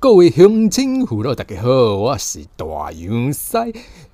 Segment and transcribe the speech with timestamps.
[0.00, 3.56] 各位乡亲父老，大家好，我是大杨西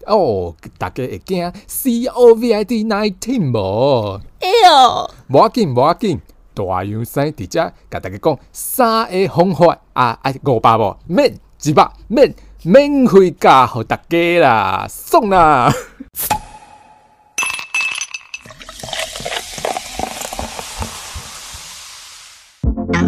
[0.06, 0.54] 哦。
[0.78, 4.18] 大家会惊 COVID nineteen 无？
[4.40, 6.18] 哎呦，无要紧，无要紧。
[6.54, 15.70] 大杨西伫遮甲大家讲三个方法啊，啊五百无免一百免免费教互大家啦，送啦。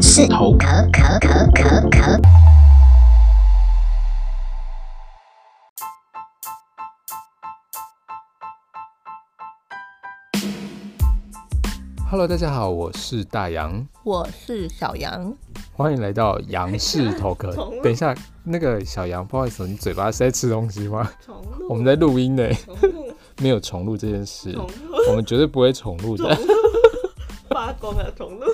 [0.02, 2.20] 是头壳壳壳壳壳。
[12.08, 15.36] Hello，大家好，我是大杨，我是小杨，
[15.72, 17.52] 欢迎来到杨氏头壳。
[17.82, 18.14] 等一下，
[18.44, 21.10] 那个小杨，不好意思，你嘴巴是在吃东西吗？
[21.20, 22.48] 重录，我们在录音呢，
[23.42, 24.56] 没有重录这件事，
[25.08, 26.32] 我们绝对不会重录的。
[27.50, 28.46] 发光啊，重录。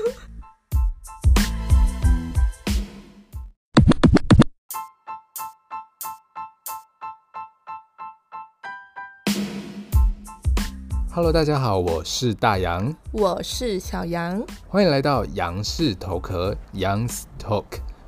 [11.15, 17.67] Hello，大家好，我是大杨，我是小杨，欢迎来到杨氏头壳 Young's Talk。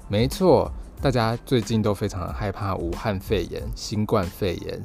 [0.08, 4.82] 没错，大家最近都非常害怕武汉肺炎、新冠肺炎，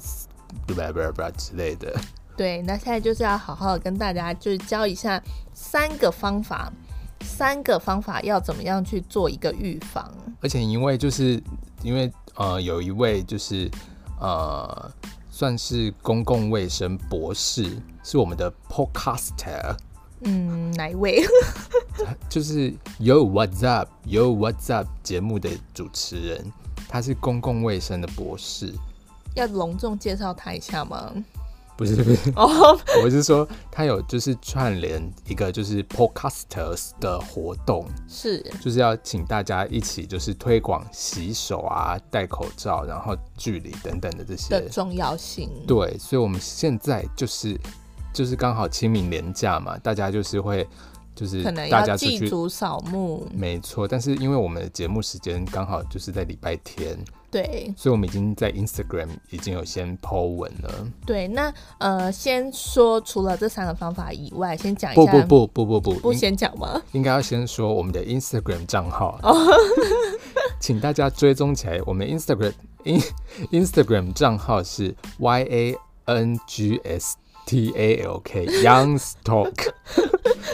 [1.38, 1.96] 之类的。
[2.36, 6.70] 对，那现在就是要好好的跟大家就是教一下三个方法，
[7.22, 10.14] 三个方法要怎么样去做一个预防。
[10.42, 11.42] 而且因为就是
[11.84, 13.72] 因为呃有一位就是
[14.20, 14.92] 呃。
[15.40, 19.74] 算是公共卫生博士，是我们的 podcaster。
[20.26, 21.24] 嗯，哪一位？
[22.28, 26.52] 就是 Yo What's Up Yo What's Up 节目的主持人，
[26.90, 28.74] 他是公共卫生的博士。
[29.34, 31.10] 要隆重介绍他一下吗？
[31.80, 45.50] 不是 不是哦，我是说他有就是串联一个就是 Podcasters 的活动，是就是要请大家一起就是推广洗手啊、戴口罩、然后距离等等的这些的重要性。
[45.66, 47.58] 对，所以我们现在就是
[48.14, 50.68] 就是刚好清明连假嘛，大家就是会。
[51.16, 53.86] 就是大家祭祖扫墓，没错。
[53.86, 56.98] 但是因为我们的节目时间刚好就是在礼拜天，
[57.32, 60.88] 对，所以我们已经在 Instagram 已经有先 po 文了。
[61.06, 65.02] 对，那呃，先说除了这三个方法以外，先讲一下。
[65.02, 66.82] 不不不不不不，不先讲吗？
[66.92, 69.20] 应该要先说我们的 Instagram 账号，
[70.60, 71.80] 请大家追踪起来。
[71.86, 72.54] 我们 Instagram
[72.84, 73.02] in
[73.52, 75.76] Instagram 账号是 Y A
[76.06, 77.16] N G S
[77.50, 79.72] T A L K Young's Talk。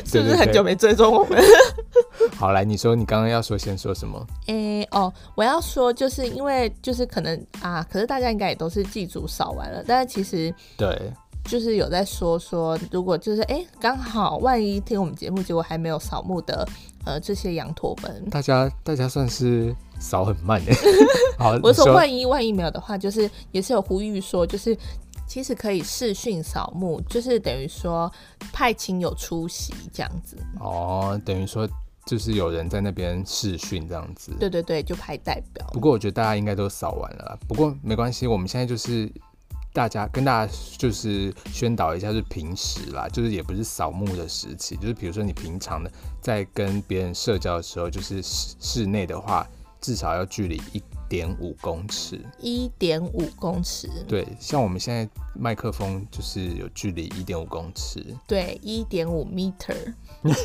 [0.06, 1.38] 是不是很久没追踪我们？
[2.38, 4.26] 好，来，你说你刚刚要说，先说什么？
[4.48, 11.12] 诶、欸，哦，我要说，就是因为就是可能啊，可是大家应该也都是祭祖扫完了，但是其实对，
[11.44, 16.66] 就是有在说说，如果就是哎，刚、欸、好万一听我们节目，结果还没有扫墓的，
[17.06, 20.74] 呃，这些羊驼们，大家大家算是扫很慢哎。
[21.38, 24.78] 好，我说万一万一没有的话，就是也是有呼吁说，就是。
[25.28, 28.12] 其实可以视讯扫墓，就是等于说
[28.54, 30.38] 派亲友出席这样子。
[30.60, 31.68] 哦，等于说
[32.06, 34.32] 就是有人在那边视讯这样子。
[34.40, 35.66] 对对对，就派代表。
[35.74, 39.12] 不过我觉得大家应该都扫完了，不过没关系，我们现在就是
[39.74, 45.92] 大家跟大家就是宣导一下，是平时啦，就是也不是扫墓的时期，就是比如说你平常的
[46.22, 49.46] 在跟别人社交的时候，就是室室内的话，
[49.82, 50.82] 至少要距离一。
[51.08, 59.94] 点五公尺，一点五公尺，对，像我们现在麦克风就是有距离一点五公尺，对，一点五 meter。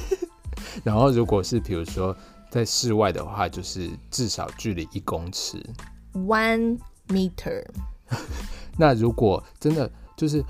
[0.84, 2.15] 然后如果是比如说
[2.50, 5.65] 在室外的话，就是至少距离一公尺
[6.15, 6.78] ，one
[7.09, 7.65] meter。
[8.76, 10.44] 那如果真的就是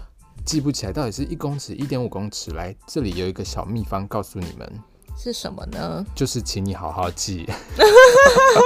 [0.45, 4.73] 记不起来到底是一公尺、一点五公尺，来这里有一个小秘方告诉你们。
[5.23, 6.05] 是什么呢？
[6.15, 7.47] 就是请你好好记，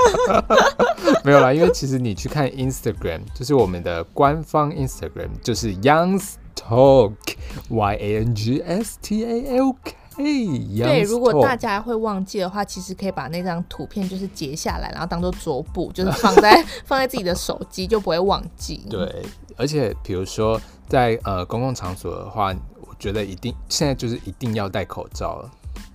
[1.25, 9.95] 没有啦，因为其实你去看 Instagram，就是我们的官方 Instagram，就是 Young's Talk，Y A N G S T A L K。
[10.17, 18.87] 对，如果大家会忘记的话，其实可以把那张图片就是截下来，然后当做桌布，就是放在 放在自己的手机，就不会忘记。
[18.89, 25.51] 对，而且比如说在呃公共场所的话，我觉得一定现在就是一定要戴口罩了。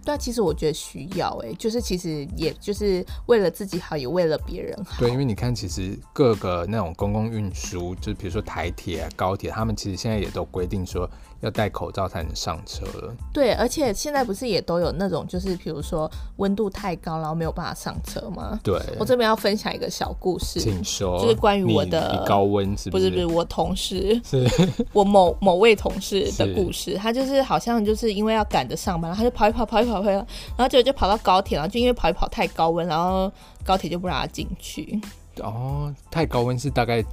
[0.09, 4.97] 对，其实我觉得需要哎，就是其实也就是为了自己好，也为了别人好。
[5.00, 11.07] 对，因为你看，其实各个那种公共运输，就是比如说台铁啊、高铁，他们其实现在也都规定说
[11.41, 13.13] 要戴口罩才能上车了。
[13.33, 18.59] 对，而且现在不是也都有那种，就是比如说温度太高，然后没有办法上车吗？
[18.63, 23.09] 对，我这边要分享一个小故事，请说，就是关于我的高温是不是？
[23.09, 24.47] 不是不是，我同事是
[24.94, 26.95] 我某某位同事的故事。
[26.95, 30.25] 他就是好像就是因为要赶着上班，然后他就跑一跑，跑一跑，跑一跑，
[30.57, 33.31] 然后结果就跑到高铁，然后就因为跑一跑太高温，然后
[33.63, 35.00] 高铁就不让他进去。
[35.42, 37.03] 哦，太高温是大概。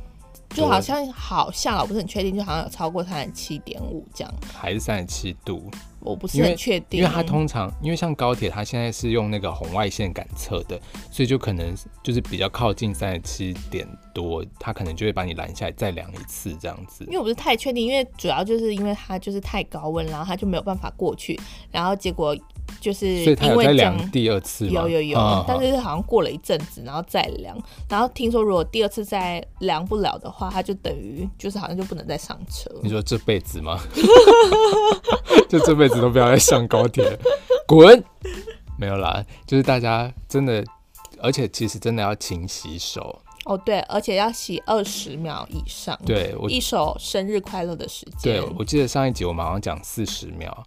[0.50, 5.70] 就好像好像我不是很确定，就好像有超过三十七点五这样，还是三十七度？
[6.00, 17.04] 我不是很确定，因为它通常因为像高铁，它现在是用那个红外线感测的，所以就可能就是比较靠近三十七点多，它可能就会把你拦下来再量一次这样子。
[17.06, 21.38] 因为我不是太确定，因为主要就是因为它就是太高温，然后它就没有办法过去，
[21.70, 22.37] 然后结果。
[22.80, 24.70] 就是所以他有在量第二次吗？
[24.72, 27.56] 有有有，嗯、但是好像过了一阵子，然后再量，
[27.88, 32.70] 然后听说如果第二次再量不了的话，他就等于就是好像就不能再上车。
[32.82, 33.80] 你说这辈子吗？
[35.48, 37.18] 就这辈子都不要再上高铁，
[37.66, 38.02] 滚！
[38.78, 40.64] 没有啦，就是大家真的，
[41.20, 45.98] 而且其实真的要勤洗手哦，对，而且要洗二十秒以上。
[46.04, 48.40] 对，我一首生日快乐的时间。
[48.40, 50.64] 对，我记得上一集我们好像讲四十秒。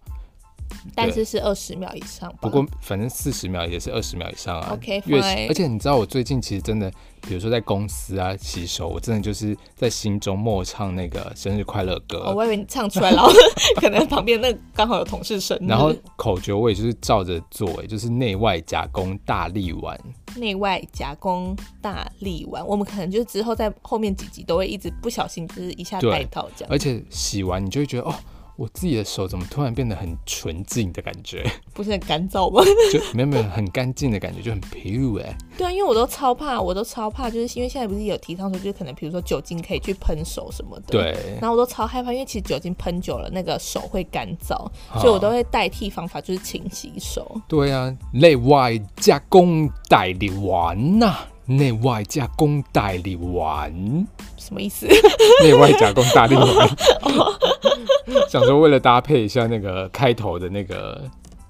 [0.96, 4.72] 但是是二十秒以上，不过反正四十秒也是二十秒以上啊。
[4.74, 12.20] OK，越而且你知道我最近其实真的，比如说在公司啊洗手，我真的就是在心中默唱那个生日快乐歌。
[12.26, 13.32] 哦，我以为你唱出来然后，
[13.82, 15.66] 可能旁边那刚好有同事生日。
[15.68, 20.00] 然后口诀我也就是照着做，哎，就是内外夹攻大力丸。
[20.36, 26.72] 内外夹攻大力丸，我们可能就是之后在后面几集都会一直不小心就是一下带到这样。
[26.72, 28.14] 而且洗完你就会觉得哦。
[28.60, 31.50] 我自己的手怎么突然变得很纯净的感觉？
[31.74, 32.62] 不是很干燥吗？
[32.92, 35.34] 就没有没有很干净的感觉，就很 pure 哎。
[35.58, 40.88] 对啊，因为我都超怕，我都超怕，就是因为现在不是有提倡说，就是可能比如说酒精可以去喷手什么的。
[40.88, 41.38] 对。
[41.40, 44.70] 然后我都超害怕，因为其实酒精喷久了，那个手会干燥，
[45.00, 47.40] 所以我都会代替方法，就是勤洗手。
[47.48, 51.16] 对啊，内外加工代理完呐，
[51.50, 53.74] 内外加工代理丸，
[54.38, 54.88] 什么意思？
[55.42, 56.70] 内外加工代理丸。
[58.30, 61.02] 想说为了搭配一下那个开头的那个，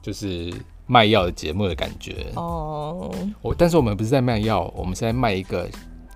[0.02, 0.54] 就是
[0.88, 3.12] 卖药的节目的感觉哦。
[3.42, 5.68] 我但是我们不是在卖药，我们是在卖一个。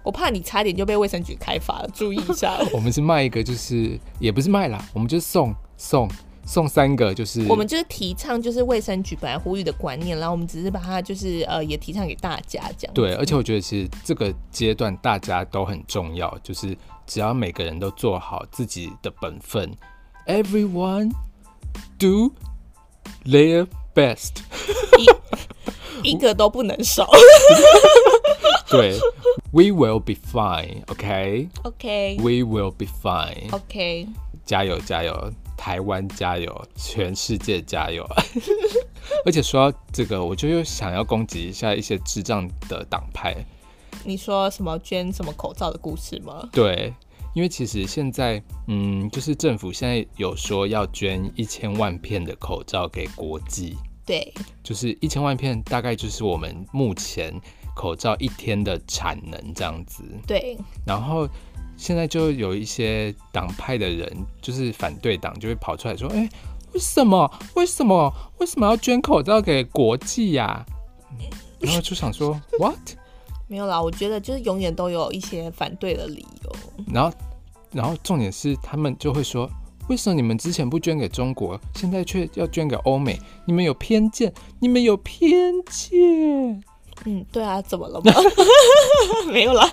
[0.01, 2.57] 我怕你差点就被卫生局开罚了，注意一下。
[2.74, 6.09] 我们是卖一个，就是也不是卖啦，我们就送送
[6.45, 12.94] 送三个，就是我们就是提倡就是卫生局本来呼吁的观念，然后我们只是把它就是呃也提倡给大家这样。
[12.94, 19.72] 对，而且我觉得其实这个阶段大家都很重要，就是只要每个人都做好自己的本分。
[20.25, 21.12] Everyone
[21.98, 22.31] do
[23.25, 24.31] their best，
[26.04, 27.10] 一一个都不能少。
[28.69, 28.98] 对
[29.51, 30.84] ，We will be fine.
[30.88, 31.50] OK.
[31.63, 32.18] OK.
[32.19, 33.51] We will be fine.
[33.51, 34.07] OK.
[34.46, 38.05] 加油加油，台湾加油，全世界加油！
[39.25, 43.35] 而且说到这个，我就又想要攻击一下一些智障的党派。
[44.03, 46.50] 你说什么捐什么口罩的故事吗？
[46.51, 46.94] 对。
[47.35, 57.33] 因为其实现在，嗯，就是政府现在有说要捐一千万片的口罩给国际，对，就是一千万片，大概就是我们目前
[57.75, 60.55] 口罩一天的产能这样子，对。
[60.85, 61.27] 然后
[61.78, 64.12] 现在就有一些党派的人，
[64.42, 66.30] 就是反对党，就会跑出来说：“哎，
[66.74, 67.31] 为什么？
[67.56, 68.14] 为什么？
[68.40, 70.66] 为什么要捐口罩给国际呀？”
[71.60, 72.78] 然后就想说：“What？”
[73.48, 76.56] 没有啦，我觉得就是永远都有一些反对的理由。
[76.92, 77.18] 然后，
[77.72, 79.50] 然后重点是他们就会说
[79.90, 83.20] ：“为什么你们之前不捐给中国，现在却要捐给欧美？
[83.46, 86.64] 你们有偏见，你们有偏见。”
[87.05, 88.11] 嗯，对啊，怎么了吗？
[89.31, 89.69] 没有啦，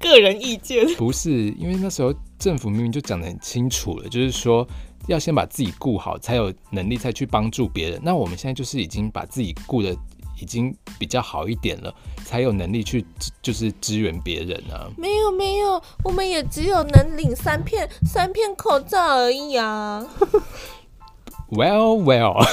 [0.00, 0.86] 个人意见。
[0.94, 4.66] 不是，因为那时候政府明明就讲得很清楚了，就是说
[5.06, 8.00] 要先把自己顾好，才有能力再去帮助别人。
[8.02, 9.96] 那我们现在就是已经把自己顾的。
[10.40, 11.92] 已经比较好一点了，
[12.24, 13.04] 才有能力去
[13.42, 14.86] 就是支援别人啊。
[14.96, 20.06] 没有没有，我们也只有能领三片三片口罩而已啊。
[21.50, 22.46] Well well，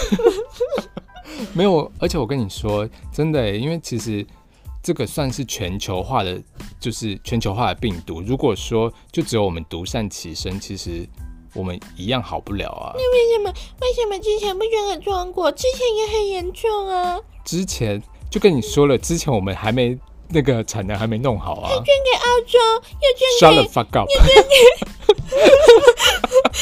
[1.55, 4.23] 没有，而且我跟你说真的，因为其实
[4.83, 6.39] 这个算是全球化的，
[6.79, 8.21] 就是全球化的病毒。
[8.21, 11.07] 如果说就只有我们独善其身，其实。
[11.57, 12.91] 我们一样好不了啊！
[12.93, 13.49] 那为什么？
[13.79, 15.49] 为什么之前不觉得中国？
[15.53, 17.17] 之前也很严重啊！
[17.45, 19.97] 之前就跟你说了，之前我们还没
[20.29, 21.69] 那个产能还没弄好啊！
[21.71, 22.57] 又捐给澳洲，
[23.01, 24.09] 又捐给 fuck up！
[24.09, 24.53] 又捐给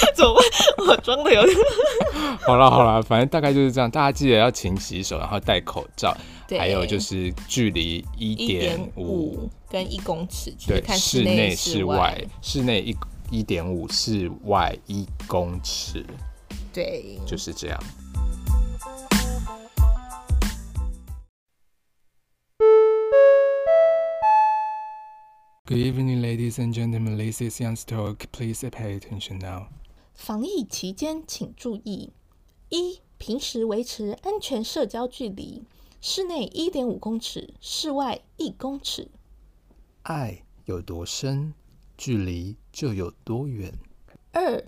[0.16, 0.44] 怎么办？
[0.88, 1.58] 我装的有点
[2.46, 3.90] 好了好了，反正大概就是这样。
[3.90, 6.16] 大家记得要勤洗手，然后戴口罩，
[6.50, 12.96] 还有就是距离一点五跟一公尺，对，看室内室外，室内一。
[13.32, 16.06] 一点五，室外一公尺。
[16.72, 17.84] 对，就是这样。
[25.66, 27.16] Good evening, ladies and gentlemen.
[27.16, 28.30] This is Young's Talk.
[28.34, 29.68] Please pay attention now.
[30.14, 32.12] 防疫期间请注意：
[32.68, 35.64] 一、平时维持安全社交距离，
[36.02, 39.10] 室内一点五公尺，室外一公尺。
[40.02, 41.54] 爱有多深，
[41.96, 43.74] 距离就有多远。
[44.34, 44.68] 二、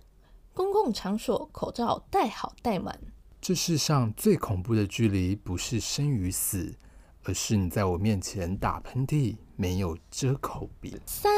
[0.54, 2.98] 公共场所口罩戴好戴满。
[3.42, 6.78] 这世上最恐怖的距离，不是生与死。
[7.28, 10.96] 而是你在我面前打喷嚏，没有遮口鼻。
[11.08, 11.32] 三、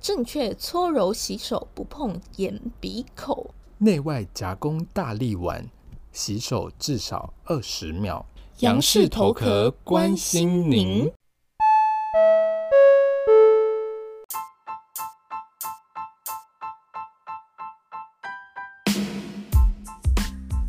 [0.00, 3.54] 正确搓揉洗手，不碰眼鼻口。
[3.76, 5.68] 内外夹攻大力丸，
[6.10, 8.24] 洗手至少二十秒。
[8.60, 11.12] 杨氏头壳关心您。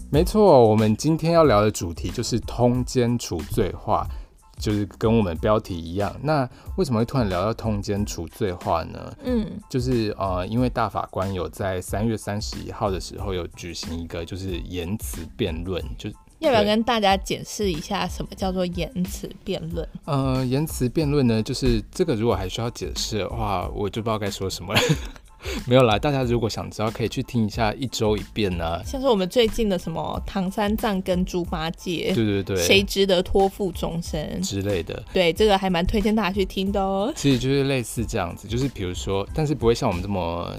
[0.09, 4.05] 没错，我们今天要聊的主题就是通奸除罪化。
[4.57, 9.13] 就是跟我们标题一样，那为什么会突然聊到通奸除罪化呢？
[9.23, 16.09] 嗯，就是呃，因为大法官有在三月三十一号的时候有举行一个就是言辞辩论，就
[16.39, 19.87] 要不要跟大家解释一下什么叫做言辞辩论？
[20.05, 24.79] 呃，言辞辩论呢，就是这个如果还需要解释的话，我就不知道该说什么了。
[25.65, 28.81] 没有啦，大家如果想知道，可以去听一下一周一遍呢、啊。
[28.85, 35.03] 像是我们最近的什么唐三藏跟猪八戒，对对对，谁值得托付终身之类的。
[35.13, 37.11] 对，这个还蛮推荐大家去听的哦。
[37.15, 40.53] 其实就是类似这样子，就是比如说，但是不会像我们这么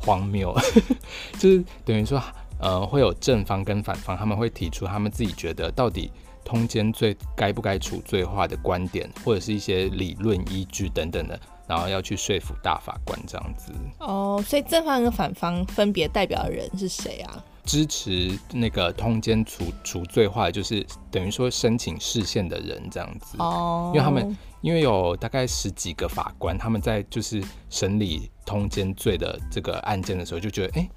[0.00, 0.56] 荒谬，
[1.38, 2.22] 就是等于说，
[2.60, 6.10] 呃，会有正方跟反方，他们会提出他们自己觉得到底
[6.44, 11.38] 通奸罪该不该处罪化的观点，或者是一些理论依据等等的。
[11.68, 17.44] 然后要去说服大法官这样子哦，所以正方跟反方分别代表的人是谁啊？
[17.64, 30.88] 支持那个通奸除除罪化，就是等于说申请释宪的人这样子哦，因为他们因为有大概十几个法官，他们在就是审理通奸罪的这个案件的时候，就觉得哎，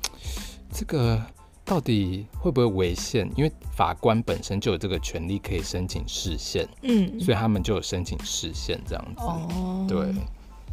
[0.72, 1.22] 这个
[1.66, 3.30] 到底会不会违宪？
[3.36, 9.98] 因为法官本身就有这个权利可以申请释宪，嗯，所以他们就有申请释宪这样子哦，对。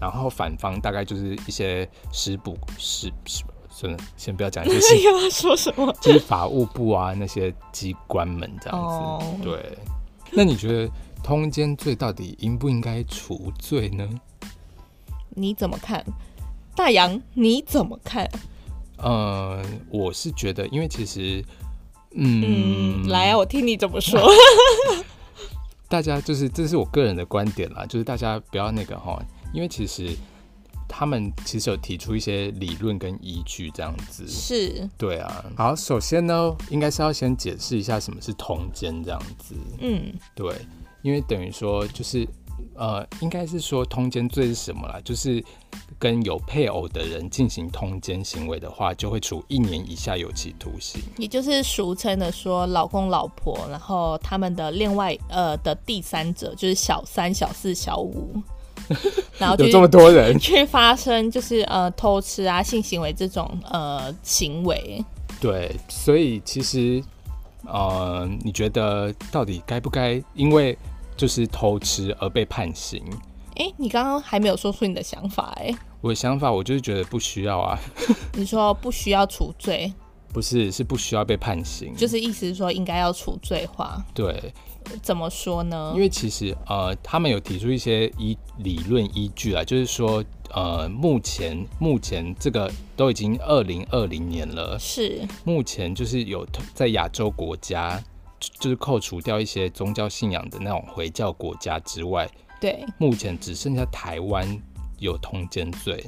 [0.01, 5.01] 然后反方大概就是一些食补食什么，算了，先不要讲这些。
[5.03, 5.93] 又要说什么？
[6.01, 8.95] 就是法务部啊那些机关们这样子。
[8.97, 9.43] Oh.
[9.43, 9.79] 对。
[10.31, 14.09] 那你觉得通奸罪到底应不应该除罪呢？
[15.31, 16.05] 你怎么看？
[16.75, 18.29] 大洋你怎么看？
[18.99, 21.45] 呃，我是觉得，因为其实，
[22.13, 24.21] 嗯，嗯来啊，我听你怎么说。
[25.89, 29.19] 大家就是，这是我个人的观点啦，就是大家不要那个哈。
[29.53, 30.15] 因为其实
[30.89, 35.45] 他们其实有提出一些理论跟依据，这样子是，对啊。
[35.57, 39.55] 好，首先呢，应该是要先解释一下什么是通奸这样子。
[39.81, 40.55] 嗯，对，
[41.03, 42.27] 因为等于说就是
[42.75, 44.99] 呃，应该是说通奸罪是什么啦？
[45.05, 45.45] 就是
[45.99, 58.41] 跟有配偶的人进行通奸行为的话，就会处一年以下有期徒刑，也就是俗称的说老公老婆，然后他们的另外呃的第三者就是小三、小四、小五。
[59.39, 65.05] 然后有这么多人 去发生，就是呃偷吃啊、性行为这种呃行为。
[65.41, 67.03] 对，所以其实
[67.67, 70.77] 呃，你觉得到底该不该因为
[71.17, 73.03] 就是偷吃而被判刑？
[73.57, 75.79] 哎、欸，你刚刚还没有说出你的想法哎、欸。
[76.01, 77.79] 我的想法，我就是觉得不需要啊。
[78.35, 79.93] 你说不需要除罪？
[80.33, 81.93] 不是，是不需要被判刑。
[81.97, 84.01] 就是意思是说应该要除罪化。
[84.15, 84.53] 对。
[85.03, 85.93] 怎么说呢？
[85.95, 98.03] 因为其实呃，他们有提出一些依理论依据啊，就是说呃，目前目前这个都已经二零二零年了，是目前就是有在亚洲国家，
[98.59, 102.29] 就是扣除掉一些宗教信仰的那种回教国家之外，
[102.61, 104.47] 对，目前只剩下台湾
[104.99, 106.05] 有通奸罪。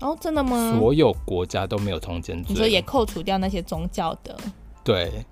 [0.00, 0.76] 哦，真的吗？
[0.78, 4.36] 所有国家都没有通奸罪，你说也扣除掉那些宗教的，
[4.82, 5.24] 对。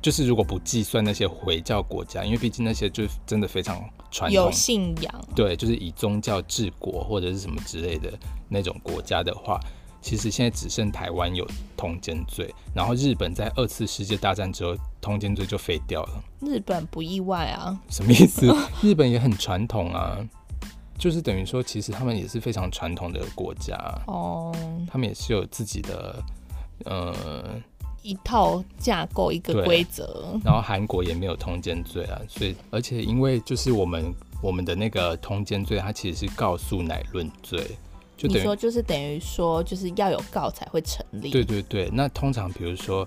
[0.00, 8.12] 就是如果不计算那些回教国家，因为毕竟那些就真的非常传统，有信仰，对，就是以宗教治国或者是什么之类的
[8.48, 9.58] 那种国家的话，
[10.00, 11.44] 其实现在只剩台湾有
[11.76, 16.22] 通奸罪，然后日本在二次世界大战之后通奸罪就废掉了。
[16.40, 17.76] 日本不意外啊？
[17.90, 18.46] 什么意思？
[18.80, 20.16] 日本也很传统啊，
[20.96, 23.76] 就是等于说，其实他们也是非常传统的国家
[24.06, 24.54] 哦，
[24.88, 26.22] 他们也是有自己的，
[26.84, 27.60] 呃。
[28.02, 37.60] 一套架构，一个规则，然后韩国也没有通奸罪啊，所以而且因为就是我们我们的那个通奸罪，它其实是告诉乃论罪，
[38.16, 41.30] 就等于说就是等于说就是要有告才会成立。
[41.30, 43.06] 对对对，那通常比如说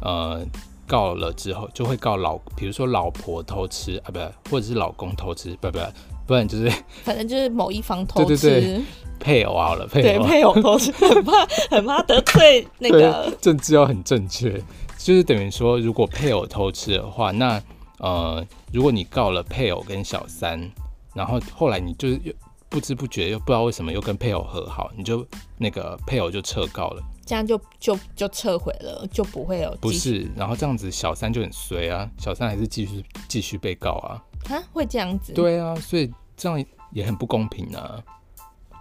[0.00, 0.44] 呃
[0.92, 5.78] 告了之后就会告老，比如说老婆偷吃啊，不，或者是老公偷吃，不不，
[6.26, 6.70] 不然就是
[7.02, 8.84] 反正就是某一方偷吃，对对对，
[9.18, 14.62] 配偶好了，配偶配偶偷吃， 很怕很怕得罪那个政治要很正确，
[14.98, 17.58] 就是等于说如果配偶偷吃的话，那
[17.96, 20.70] 呃如果你告了配偶跟小三，
[21.14, 22.34] 然后后来你就是又
[22.68, 27.02] 不知不觉又不知道为什么又跟配偶和好，你就那个配偶就撤告了。
[27.32, 29.74] 这样就就就撤回了，就不会有。
[29.80, 34.20] 不是，然后这样子小三就很衰啊，小三还是继续继续被告啊。
[34.50, 35.32] 啊，会这样子？
[35.32, 38.04] 对啊，所以这样也很不公平啊。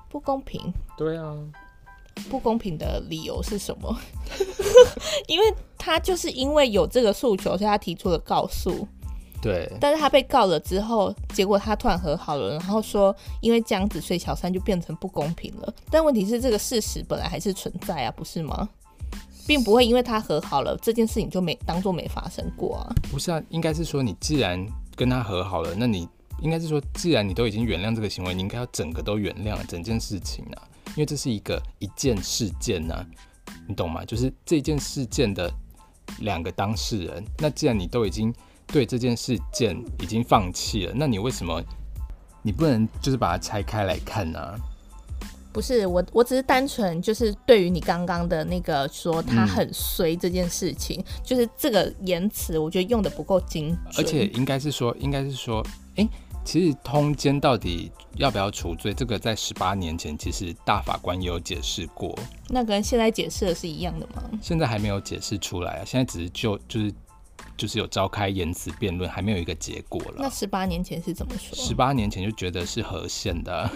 [0.09, 0.61] 不公平？
[0.97, 1.33] 对啊。
[2.29, 3.97] 不公平的理由是什么？
[5.27, 5.45] 因为
[5.77, 8.85] 他就是因为有这个诉求，所以他提出了告诉。
[9.41, 15.73] 对，但是他被告了之后，结果他突然和好了，然后说因为这样子，所以小三就变成不公平了。
[15.89, 18.69] 但问题是，这个事实本来还是存在啊，不是吗？
[19.47, 22.93] 并不会因为他和好了，这件事情就没当做没发生过啊。
[23.11, 24.63] 不是啊，应该是说你既然
[24.95, 26.07] 跟他和好了，那你
[26.43, 33.05] 应该是说，既然你都已经原谅这个行为，你应该要整个都原谅整件事情啊，因为这是一个一件事件呐、啊，
[33.67, 34.05] 你懂吗？
[34.05, 35.51] 就是这件事件的
[36.19, 38.31] 两个当事人，那既然你都已经。
[38.71, 41.61] 对这件事件已经放弃了，那你为什么
[42.41, 44.39] 你不能就是把它拆开来看呢？
[44.39, 44.59] 啊？
[45.53, 53.93] 不是我，我只是单纯就是对于你刚刚的那个说他很衰这件事情，嗯、就是这个言辞，我觉得用的不够精准。
[53.97, 55.61] 而且应该是说，应该是说，
[55.97, 56.07] 哎，
[56.45, 62.17] 其实通奸到底要不要处罪，这个在十八年前其实大法官也有解释过。
[62.47, 64.23] 那跟现在解释的是一样的吗？
[64.41, 66.93] 现在还没有解释出来啊，现在只是就就是。
[67.61, 70.15] 就是有召开言辞辩论，还没有一个结果了。
[70.17, 71.55] 那十八年前是怎么说？
[71.55, 73.69] 十八年前就觉得是和宪的。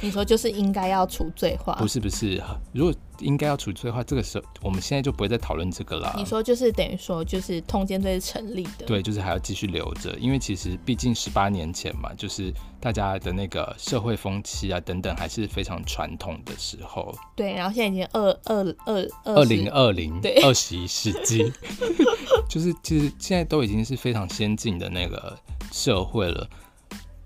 [0.00, 1.74] 你说就是应该要除罪化？
[1.74, 6.12] 不是不是，如果应该要除罪化，这个时候我们现在就不会再讨论这个了。
[6.16, 8.84] 你说就是等于说就是通奸罪是成立的？
[8.86, 17.14] 对，就是还要继续留着，因为其实毕竟十八年前嘛，就是大家的那个社会风气啊等等还是非常传统的时候。
[17.36, 21.52] 对，然后现在已经二二二二零二零对二十一世纪，
[22.50, 25.38] 就是其实现在都已经是非常先进的那个
[25.70, 26.48] 社会了，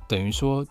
[0.06, 0.66] 等于说。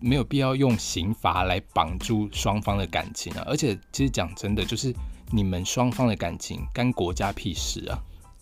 [0.00, 3.44] 没有必要用刑罚来绑住双方的感情啊！
[3.46, 4.94] 而且，其实讲真的，就是
[5.30, 7.98] 你们双方的感情干国家屁事啊！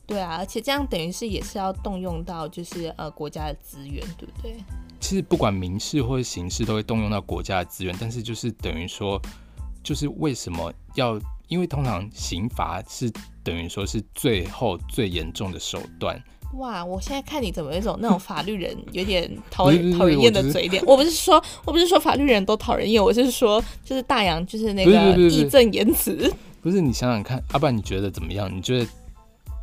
[0.07, 4.57] 对啊，而且这样等于是也是要动用到就是呃国家的资源，对不对？
[5.01, 9.21] 其实不管民事或者刑事都会动用到国家的资源，但是就是等于说，
[9.83, 11.21] 就是为什么要？
[11.49, 13.11] 因为通常刑罚是
[13.43, 16.23] 等于说是最后最严重的手段。
[16.55, 16.85] 哇！
[16.85, 20.83] 我现在看你怎么有一种那种法律人有点讨 讨人厌的嘴脸。
[20.87, 26.33] 我不是说，我不是说法律人都讨人厌，我是说，就是大洋就是那个义正言辞。
[26.61, 28.51] 不是你想想看，阿爸你觉得怎么样？
[28.55, 28.87] 你觉得？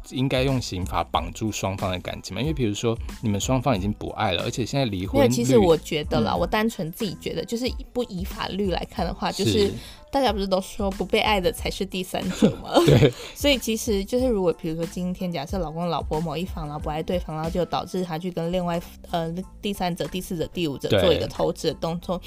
[0.09, 2.41] 应该用刑法绑住双方的感情嘛？
[2.41, 5.29] 因为比如说你们双方已经不爱了，而且现在离婚。
[5.29, 9.71] 其实我觉得啦，嗯、我单纯自己觉得，就是不以法律来看的话，就是
[10.11, 12.69] 大家不是都说不被爱的才是第三者吗？
[12.85, 13.11] 对。
[13.33, 22.21] 所以其实就是如果比如说今天假设老公老婆某一方然后不爱对方，然后就导致他去跟另外呃第三者、第四者、第五者做一个偷吃的动作，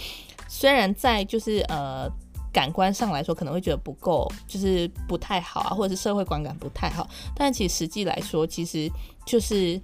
[0.49, 2.11] 虽然在就是呃。
[2.59, 7.09] 感官上来说可能会觉得不够，就是不太好啊，或者是社会观感不太好。
[7.37, 8.91] 但其实实际来说，其实
[9.25, 9.81] 就是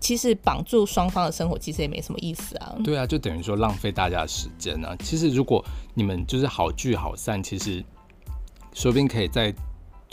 [0.00, 2.74] 其实绑住双方的生活，其实也没什么意思啊。
[2.82, 4.96] 对啊，就等于说浪费大家的时间啊。
[5.04, 5.64] 其实如果
[5.94, 7.84] 你们就是好聚好散，其实
[8.72, 9.54] 说不定可以在。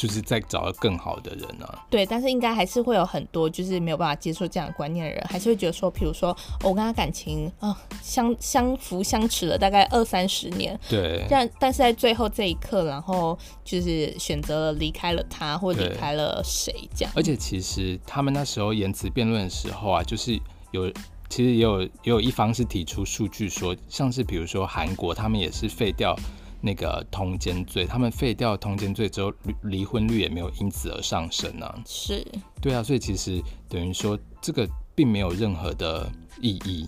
[0.02, 17.14] 就是在找到更好的人啊，对，但是应该还是会有很多就是没有办法接受这样的观念的人，还是会觉得说，比如说我跟他感情啊、呃、相相扶相持了大概二三十年，对，但但是在最后这一刻，然后就是选择了离开了他，或离开了谁这样。
[17.16, 20.34] 而且其实他们那时候言辞辩论的时候啊，就是
[20.72, 20.92] 有
[21.30, 26.16] 其实也有也有一方是提出数据说，像是比如说韩国，他们也是废掉。
[26.62, 31.84] 那个通奸罪，他们废掉通奸罪之后，离婚率也没有因此而上升呢、啊。
[31.86, 32.26] 是，
[32.62, 36.88] 对啊，所以其实等于说这个并没有任何的意义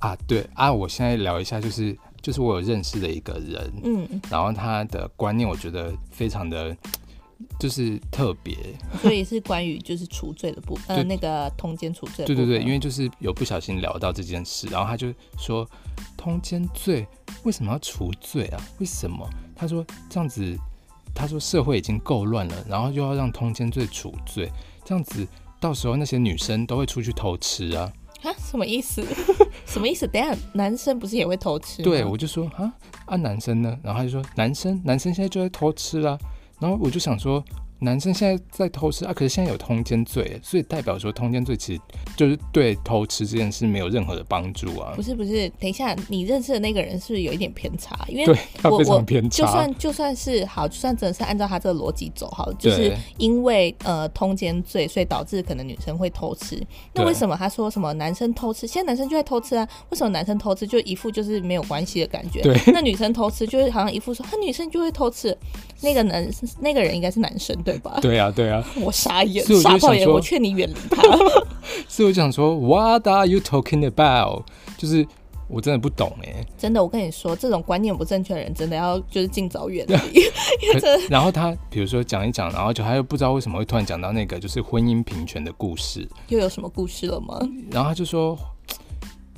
[0.00, 0.16] 啊。
[0.26, 6.76] 对啊，我现在聊一下，就是就是我有认识的一个人，嗯，然后他的观念我觉得非常的。
[7.58, 8.56] 就是特别，
[9.00, 12.24] 所以是关于就是除罪的部分，呃，那个通奸除罪。
[12.24, 15.68] 对对对，因为就是有不小心聊到这件事，然后他就说，
[16.16, 17.06] 通奸罪
[17.44, 18.60] 为什么要除罪啊？
[18.78, 19.28] 为什么？
[19.54, 20.56] 他说这样子，
[21.14, 24.50] 他说社会已经够乱了，然后又要让通奸罪除罪，
[24.84, 25.26] 这样子
[25.60, 27.92] 到时候那些女生都会出去偷吃啊？
[28.22, 29.04] 啊，什么意思？
[29.66, 30.06] 什么意思？
[30.06, 31.82] 等下男生不是也会偷吃？
[31.82, 32.72] 对，我就说啊
[33.06, 33.76] 啊，男生呢？
[33.82, 36.16] 然后他就说男生男生现在就在偷吃啦。
[36.62, 37.44] 然后我就想说，
[37.80, 41.80] 男生现在在偷吃啊，可是现在有通奸罪，所以代表说通奸罪其实
[42.16, 44.92] 就是对偷吃这件事没有任何的帮助啊。
[44.94, 47.98] 不是不是，等一下，你认识的那个人是不是有一点偏差？
[48.06, 49.44] 因为对他非常偏差。
[49.44, 56.64] 就算就算是好，就算真的是按照他这个逻辑走好了，就是因为呃通奸罪，所以导致可能女生会偷吃。
[56.94, 58.64] 那为什么他说什么男生偷吃？
[58.64, 59.68] 现在男生就在偷吃啊？
[59.90, 62.42] 为什么男生偷吃就一副就是没有关系的感觉？
[62.42, 65.36] 对，那女生偷吃就是好像一副说，他女生就会偷吃。
[65.82, 66.28] 那个男
[66.60, 67.98] 那个人应该是男生对吧？
[68.00, 71.02] 对啊对啊，我傻眼，傻爆眼，我劝你远离他。
[71.88, 74.44] 所以我想说，What are you talking about？
[74.78, 75.06] 就是
[75.48, 80.22] 我真的不懂哎，真的，我跟你说，这种观念不正确的人，真的要就是尽早远离。
[81.10, 87.38] 然后他比如说讲一讲，然后就他又不知道为什么会突然讲到那个就是婚姻平权的故事，又有什么故事了吗？
[87.70, 88.38] 然后他就说。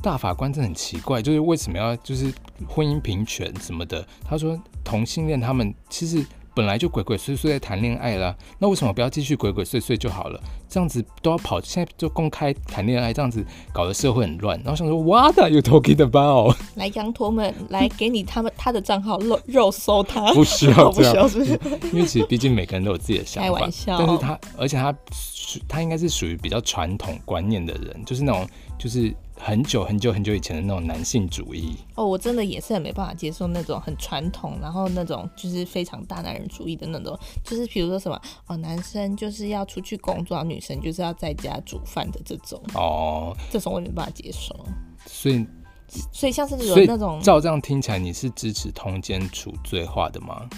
[0.05, 2.31] 大法官真的很奇怪，就是为什么要就是
[2.69, 4.07] 婚姻平权什么的？
[4.23, 6.23] 他说同性恋他们其实
[6.55, 10.39] 本来就鬼鬼祟祟在谈恋爱啦，那为什么不要继续鬼鬼祟祟就好了？
[10.69, 14.59] 这样子都要跑，现在就公开谈恋爱，这样子搞得社会很乱。
[14.59, 16.55] 然后想说，What are you talking about？
[16.75, 21.59] 来，羊驼们，来给你他们他的账号肉肉搜他，不需要 这样，不需要？
[21.93, 23.97] 因为其实毕竟每个人都有自己的想法，开玩笑。
[23.99, 24.95] 但是他而且他
[25.67, 28.47] 他应该是属于比较传统观念的人，就是那种
[28.79, 29.13] 就是。
[29.37, 44.55] 很久很久很久以前的那种男性主义哦，我真的也是很没办法接受那种很传统，然后那种就是非常大男人主义的那种，就是比如说什么哦，男生就是要出去工作，女生就是要在家煮饭的这种哦，这种我没办法接受。
[45.05, 45.45] 所以，
[46.13, 50.49] 所以像是有那种照这样听起来，你是支持通奸处罪化的吗？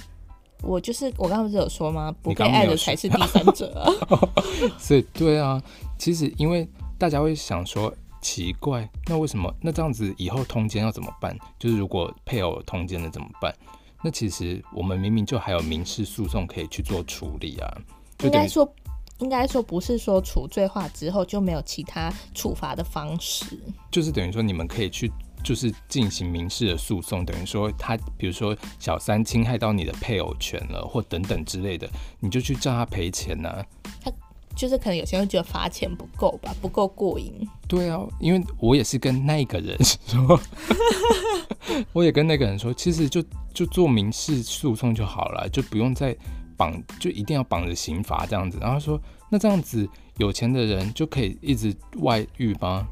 [0.62, 2.14] 我就是我刚刚不是有说吗？
[2.22, 3.90] 不被爱的才是第三者啊。
[4.78, 5.60] 所以对啊，
[5.98, 7.92] 其实因为大家会想说。
[8.26, 9.54] 奇怪，那为什么？
[9.60, 11.38] 那这样子以后通奸要怎么办？
[11.60, 13.54] 就是如果配偶通奸了怎么办？
[14.02, 17.78] 那其实我们明明就还有民事诉讼可以去做处理啊。
[18.24, 18.68] 应该说，
[19.20, 23.44] 应该说不是说除罪化之后就没有其他处罚的方式，
[23.92, 25.08] 就是等于说你们可以去，
[25.44, 27.24] 就是进行民事的诉讼。
[27.24, 33.66] 等于说他，比如说小三侵害到你的配偶权了，或等等之类的，你就去叫他赔钱呐、啊。
[34.56, 37.46] 就是可能有些人会觉得罚钱不够吧，不够过瘾。
[37.68, 40.40] 对啊，因为我也是跟那个人说，
[41.92, 46.16] 我也跟那个人说，其实就就做民事诉讼就好了，就不用再
[46.56, 48.58] 绑，就一定要绑着刑罚这样子。
[48.60, 48.98] 然后说，
[49.30, 52.88] 那这样子有钱的人就可以一直外遇吗？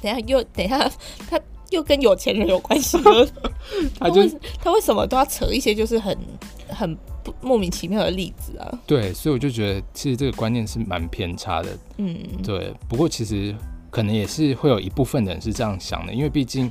[0.00, 0.90] 等下又等下，
[1.28, 1.38] 他
[1.74, 3.10] 又跟有钱人有关系吗？
[3.98, 6.16] 他就他为，他为什么都要扯一些就是很
[6.68, 6.96] 很。
[7.40, 12.70] 莫名其妙的例子啊，对，所以我就觉得其实这个观念是蛮偏差的，嗯，对。
[12.86, 13.54] 不过其实
[13.90, 16.70] 可能也是会有一部分人是这样想的，因为毕竟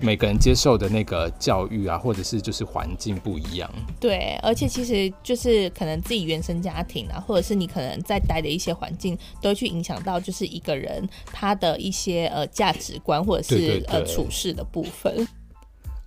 [0.00, 3.70] 每个人接受的那个教育啊，或者是就是环境不一样。
[4.00, 15.26] 对，而且其实就是可能自己原生家庭啊，或者是你可能在待的一些环境，都会去影响到就是一个人他的一些呃价值观或者是呃处事的部分。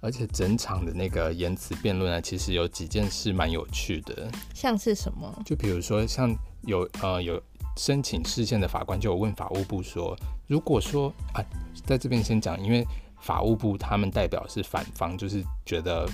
[0.01, 5.41] 而且整场的那个言辞辩论呢，其实有几件事蛮有趣的，像是什么？
[5.43, 7.41] 就比如说，像有呃有
[7.77, 11.41] 申请事件的法官就有问法务部说，如果说啊，
[11.87, 12.85] 在这边先讲，因为
[13.19, 16.07] 法务部他们代表是反方，就是觉得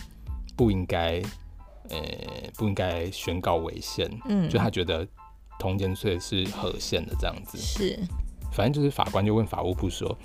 [0.55, 1.21] 不应该，
[1.89, 1.99] 呃，
[2.55, 5.07] 不应该宣告违宪，嗯，就他觉得
[5.59, 7.99] 通奸罪是合宪的这样子，是，
[8.51, 10.17] 反正就是法官就问法务部说，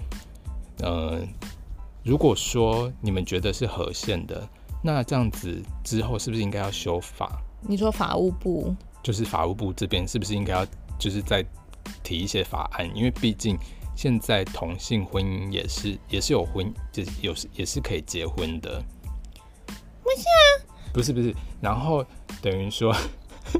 [0.78, 1.20] 嗯、呃。
[2.04, 4.48] 如果说你们觉得是合宪的，
[4.80, 7.42] 那这样子之后是不是应该要修法？
[7.62, 10.64] 你说法务部，就是法务部这边是不是应该要
[11.00, 11.44] 就是再
[12.04, 12.88] 提一些法案？
[12.96, 13.58] 因为毕竟
[13.96, 18.80] 现在同性婚姻也是也是有婚，就是有也是可以结婚的。
[20.02, 20.38] 不是啊，
[20.92, 22.04] 不是不是，然后
[22.40, 22.94] 等于说，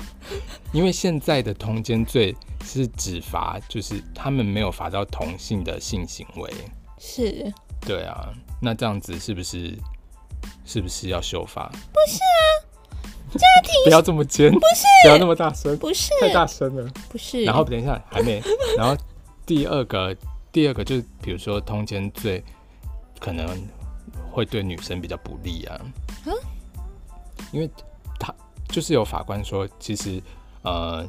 [0.73, 6.53] 因为现在的通奸罪是只罚就是他们没有罚到同性的性行为，
[6.99, 7.53] 是。
[7.81, 9.77] 对啊，那这样子是不是
[10.65, 11.71] 是不是要修法？
[11.71, 17.45] 不是啊，家庭 不要这么尖，不是不要那么大声，不是太大声了，不是。
[17.45, 18.43] 然后等一下还没，
[18.77, 18.97] 然后
[19.47, 20.15] 第二个
[20.51, 22.43] 第二个就是比如说通奸罪
[23.21, 23.47] 可能
[24.31, 25.81] 会对女生比较不利啊，
[26.27, 26.33] 嗯，
[27.53, 27.71] 因为
[28.19, 28.35] 他
[28.69, 30.21] 就是有法官说，其实
[30.63, 31.09] 呃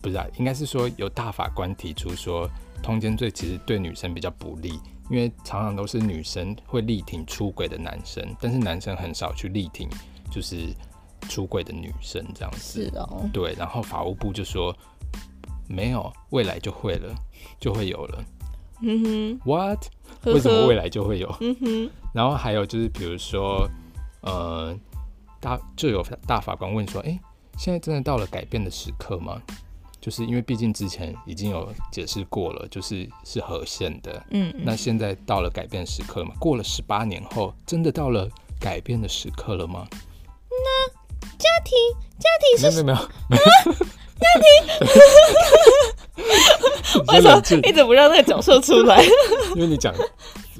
[0.00, 2.48] 不是啊，应该是说有大法官提出说
[2.82, 4.78] 通奸罪其实对女生比较不利。
[5.10, 9.86] 因为常常都是女生会力挺出轨的男生，但是男生很少去力挺
[10.30, 10.74] 就是
[11.28, 12.88] 出轨的女生这样子。
[12.90, 13.28] 是哦。
[13.30, 14.74] 对，然后法务部就说
[15.68, 17.14] 没有，未来就会了，
[17.60, 18.24] 就会有了。
[18.82, 19.40] 嗯哼。
[19.44, 19.84] What？
[20.22, 21.34] 呵呵，为什么未来就会有？
[21.40, 21.90] 嗯哼。
[22.12, 23.68] 然后还有就是，比如说，
[24.22, 24.76] 呃，
[25.40, 27.18] 大就有大法官问说，哎，
[27.58, 29.40] 现在真的到了改变的时刻吗？
[30.00, 36.34] 就是因为毕竟之前已经有解释过了，就是是合宪的，嗯，嗯，那现在到了改变时刻了吗？
[36.38, 38.28] 过了十八年后，真的到了
[38.60, 39.88] 改变的时刻了吗？
[40.50, 40.88] 那
[41.38, 41.74] 家庭，
[42.18, 42.28] 家
[42.60, 42.98] 庭是没有
[43.30, 43.86] 没有
[47.12, 49.02] 为什 么一直不让那个角色出来？
[49.54, 49.94] 因为你讲，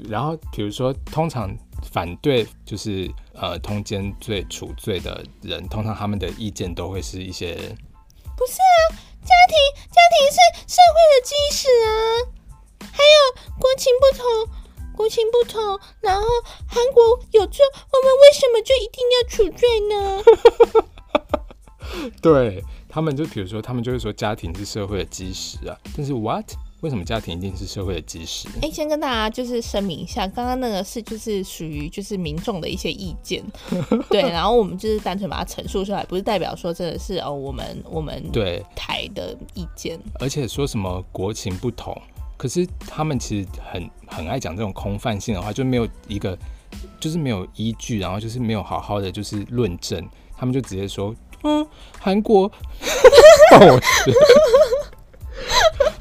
[0.09, 1.49] 然后比如说，通常
[1.91, 7.55] 反对就是呃通奸罪处罪的人，通常他们的意见都会是一些，
[8.37, 8.99] 不是啊。
[9.25, 9.57] 家庭，
[9.91, 10.37] 家庭是
[10.75, 11.89] 社会的基石啊。
[12.93, 13.17] 还有
[13.59, 14.23] 国情不同，
[14.95, 15.79] 国情不同。
[15.99, 16.23] 然后
[16.67, 19.93] 韩国有罪，我们为什么就一定要处罪呢？
[22.21, 22.63] 对
[22.95, 25.77] 他们，就比如说，他们就会说家庭是社会的基石啊。
[25.97, 26.45] 但是 what？
[26.79, 28.47] 为什么家庭一定是社会的基石？
[28.61, 33.43] 哎、欸，先跟大家就是声明一下，刚刚那个是就是属于就是民众的一些意见，
[34.09, 39.99] 对，然后我们就是单纯把它陈述出来，不是代表说真的是哦我们我们对台的意见。
[40.21, 42.01] 而且说什么国情不同，
[42.37, 46.37] 可是他们其实很很爱讲这种空泛性的话，就没有一个
[46.97, 51.13] 就是没有依据，然后就是没有好好的就是论证，他们就直接说
[51.45, 51.65] 嗯
[51.99, 52.51] 韩国。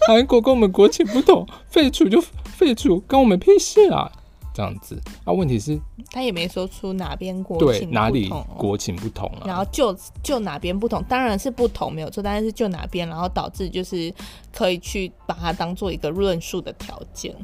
[0.07, 4.11] 韩国跟我们国情不同，废除就废除，跟我们屁事啊！
[4.52, 5.80] 这样子啊，问题是，
[6.12, 9.42] 他也没说出哪边国情，对，哪里国情不同啊？
[9.46, 14.12] 然后就就哪边不同，当然是不同没有错，但是就哪边，然后导致就是
[14.52, 17.35] 可以去把它当做一个论述的条件。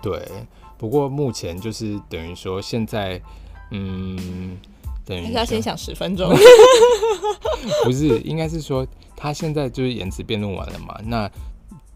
[0.00, 0.22] 对，
[0.78, 3.20] 不过目前就是等于说现在，
[3.70, 4.56] 嗯，
[5.10, 6.32] 等于还是要先想十分钟，
[7.82, 10.96] 不是，应该是说他现在就是延迟辩论完了嘛？
[11.04, 11.28] 那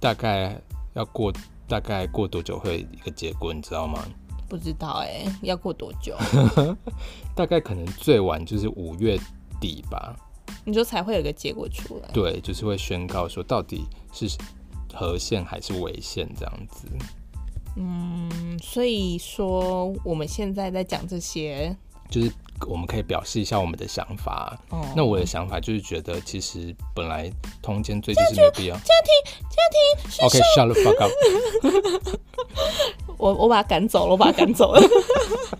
[0.01, 0.61] 大概
[0.95, 1.33] 要过
[1.69, 4.05] 大概过多久会一个结果，你知道吗？
[4.49, 6.17] 不知道哎、欸，要过多久？
[7.37, 9.17] 大概可能最晚就是五月
[9.61, 10.17] 底吧。
[10.65, 12.09] 你说才会有一个结果出来？
[12.13, 14.27] 对，就是会宣告说到底是
[14.93, 16.89] 和线还是违宪这样子。
[17.77, 21.77] 嗯，所以说我们现在在讲这些，
[22.11, 22.33] 就是。
[22.67, 24.59] 我们可以表示一下我们的想法。
[24.71, 27.31] 哦，那我的想法就是觉得，其实本来
[27.63, 28.77] 通奸罪就是没有必要。
[28.77, 29.13] 家庭，
[29.51, 29.81] 家庭。
[30.27, 31.13] OK，shut the fuck up。
[33.17, 34.83] 我我把他赶走了，我把他赶走了。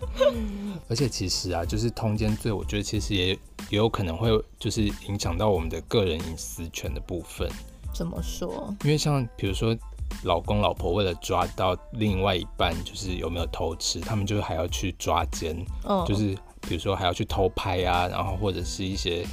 [0.87, 3.27] 而且其实啊，就是通奸罪，我觉得其实也
[3.69, 4.29] 也有可能会
[4.59, 7.49] 就是影响到我们的个人隐私权的部分。
[7.93, 8.73] 怎么说？
[8.83, 9.75] 因为像比如说，
[10.23, 16.37] 老公老婆为了抓到另外一半就是有没有偷吃，他们就还要去抓奸，哦，就是。
[16.67, 19.25] 比如说还要去偷拍啊，然后或者是一些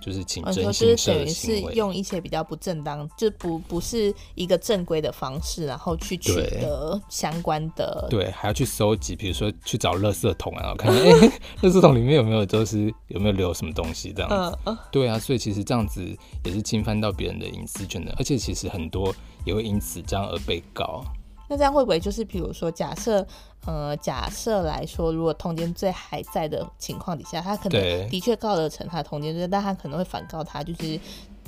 [0.00, 8.06] 就是请征信社的行为，就是用一些比较不正当，就不不是一个正规的方式，然后去取得相关的。
[8.08, 11.10] 对，对，还要去搜集，比如说去找垃圾桶啊，然后看 哎，
[11.60, 14.58] 垃圾桶里面有没有就是有没有留什么东西这样子。
[14.64, 14.78] 嗯。
[14.90, 16.02] 对啊，所以其实这样子
[16.44, 21.04] 也是侵犯到别人的隐私权的，而且其实很多也会因此这样而被告。
[21.50, 23.26] 那这样会不会就是，比如说，假设，
[23.66, 30.96] 呃，假设来说，如果通奸罪还在的情况底下，他可能的确告得成他的通奸罪，但他可能会反告他，就是，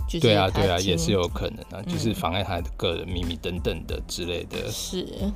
[0.08, 4.58] 就是对啊，对啊，也是有可能啊，就是妨碍他的个人秘密等等的之类的。
[4.66, 5.32] 嗯、是，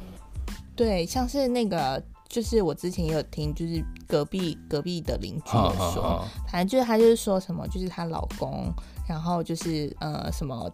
[0.75, 8.69] 对，像是那个，就是我之前也有听，就是隔壁隔壁的邻居有说，反正就是他就是说什么，就是她老公，
[9.09, 10.69] 然后就是呃什么。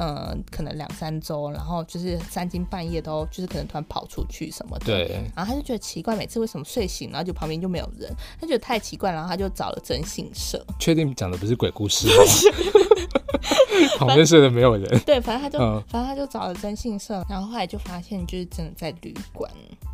[0.00, 5.20] 嗯，可能两三周，然后就是三更半夜都就是可能突然跑出去什么的，对。
[5.34, 10.64] 然后他就觉得奇怪，每次为什么睡醒，然后就旁边就没有人，他觉得太奇怪，然后他就找了征信社。
[10.78, 12.14] 确定讲的不是鬼故事吗？
[13.98, 15.00] 旁边睡的没有人。
[15.06, 19.50] 对，反正他就、嗯，反正他就找了征信社，然后后来就发现就是真的在旅馆。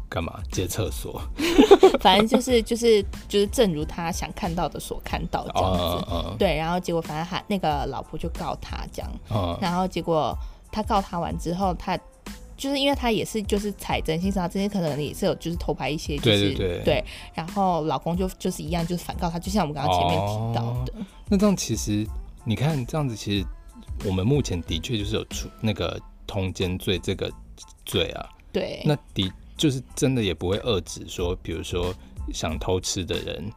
[0.09, 1.23] 干嘛借厕所？
[2.03, 5.79] 反正就是就是就是，正如他想看到的所看到这样子。
[5.79, 6.37] Uh, uh, uh.
[6.37, 9.09] 对，然后结果反正他那个老婆就告他这样。
[9.29, 9.57] Uh.
[9.63, 10.37] 然后结果
[10.73, 11.97] 他告他完之后，他
[12.57, 16.85] 就是因为他也是就是采征信上，这些可能也是有就是偷拍一些，就是对对对。
[16.85, 20.93] 对，然后老公就就是一样，就是反告他，就像我们刚刚前面提到的。
[20.93, 22.05] Uh, 那这样其实
[22.45, 23.47] 你看这样子，其实
[24.05, 27.33] 我们目前的确就是有出那个通奸罪这个
[27.85, 28.29] 罪啊。
[28.53, 28.83] 对。
[28.85, 29.33] 那的。
[29.57, 31.95] 就是真的也不会遏制说，比如说
[32.33, 33.53] 想偷吃的人，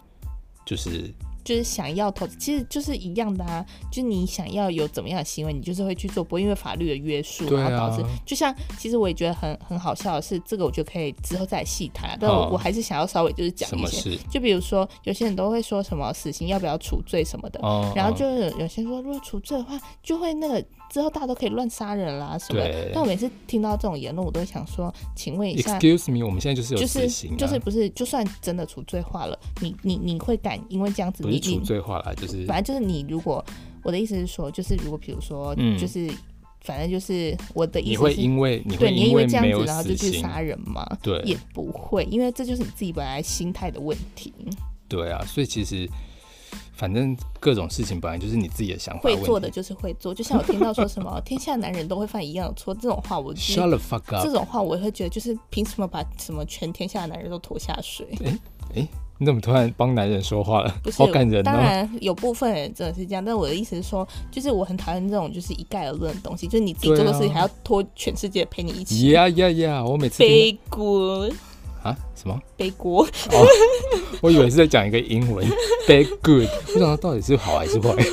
[0.66, 1.14] 就是。
[1.44, 3.66] 就是想要投资，其实就是一样的啊。
[3.92, 8.04] 就你想要有怎么样的行为，你就是会去做，不会因为法律的约束，然后导致。
[8.26, 12.18] 就像其实我也觉得很很好笑的是，这个我觉得可以之后再细谈。
[12.20, 17.60] 但我我还是想要稍微就是讲一些，就比如说有些人都会说什么死刑要不要处罪什么的，
[17.96, 22.62] 然后就是有些人说如果处罪的话，就会那个之后大家都可以乱杀人啦什么。
[22.94, 31.24] 但我每次听到这种言论，我都会想说，请问一下，Excuse me，我们现在就是有死刑啊，就是就是不是，就算真的除罪化了，你你你会敢因为这样子？
[31.24, 33.44] 除罪化了，就是反正就是你如果
[33.82, 36.08] 我的意思是说，就是如果比如说，嗯，就是
[36.62, 40.88] 反正就是我的意思是，你会因为你会因为这样子，然后就去杀人吗？
[41.02, 44.32] 对，也不会，因为这就是你自己本来心态的问题。
[44.88, 45.90] 对啊，所以其实。
[46.74, 49.02] 反正各种事情本来就是你自己的想法。
[49.04, 58.08] 会做的就是会做，就像我听到说什么 天下男人都会犯一样的错，这种话我 shut the fuck up，这种话我会觉得就是凭什么把什么全天下的男人都拖下水？
[58.24, 58.88] 哎哎、欸欸，
[59.20, 60.76] 你怎么突然帮男人说话了？
[60.84, 61.44] 不是，好感人哦。
[61.44, 69.10] 当然有部分人真的是这样，但我的意思是说，就是我很讨厌这种就是一概而论的东西，就是你自己做的事情还要拖全世界陪你一起。
[69.10, 69.86] 呀呀呀！
[69.86, 71.30] 我每次背锅。
[71.84, 71.96] 啊？
[72.16, 73.06] 什么背锅？
[73.32, 73.46] 哦，
[74.22, 75.46] 我以为是在讲一个英文，
[75.88, 76.48] bad good。
[76.66, 77.94] 不知道到底是好还是坏。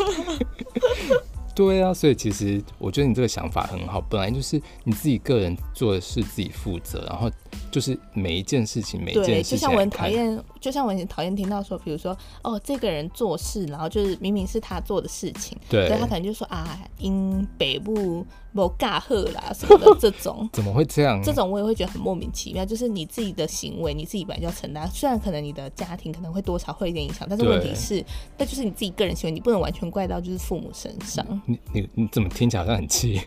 [1.55, 7.31] 对啊，所以其实我觉得你这个想法很好，本来就是你自己个人做的事自己负责，然后
[7.71, 21.23] 就是每一件事情每一件事情，就像我很讨厌，就像我很讨厌听到说，比如说哦，这个人做事，然后就是明明是他做的事情，对，他可能就说啊，因北部某尬赫啦什么的这种， 怎么会这样？
[21.23, 28.05] 这种我也会觉得很莫名其妙，就是你自己的行为，你自己本来就要承担，虽然可能你的家庭可能会多少会有点影响，但是问题是，
[28.37, 31.25] 那就是你自己个人行为，你不能完全怪到就是父母身上。
[31.47, 33.21] 你你你怎么听起来好像很气？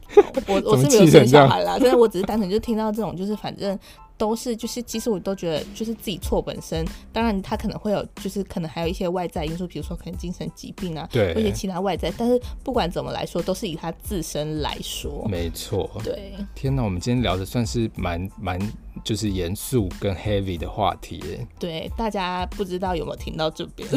[0.48, 3.78] 我我是没有生小孩啦，但是我只是单纯就听到这种，就是反正
[4.18, 6.86] 都是就是，其实我都觉得就是自己错本身。
[7.12, 12.12] 当然他可能会有，就是可能还有一些外在因素，比如说可能精神疾病啊，对，或者其他外在。
[12.18, 15.90] 但是不管怎么来说，都是以他自身来说，没错。
[16.04, 18.60] 对，天哪，我们今天聊的算是蛮蛮
[19.04, 21.48] 就是严肃跟 heavy 的话题耶。
[21.60, 23.88] 对，大家不知道有没有听到这边？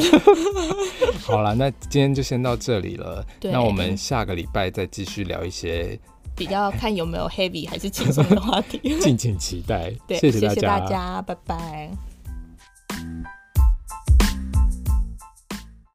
[1.22, 3.24] 好了，那今天就先到这里了。
[3.38, 5.98] 对，那我们下个礼拜再继续聊一些。
[6.36, 9.92] 比较看有没有 heavy 还是轻松的话题， 敬请期待。
[10.08, 11.90] 谢谢大家，谢谢大家，拜拜。